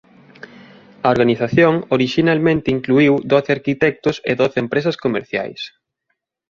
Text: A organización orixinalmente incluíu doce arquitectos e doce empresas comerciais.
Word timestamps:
A 1.05 1.07
organización 1.15 1.73
orixinalmente 1.97 2.67
incluíu 2.77 3.13
doce 3.31 3.49
arquitectos 3.57 4.15
e 4.29 4.33
doce 4.41 4.57
empresas 4.63 4.99
comerciais. 5.03 5.61